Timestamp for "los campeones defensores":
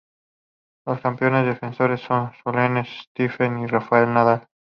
0.87-2.01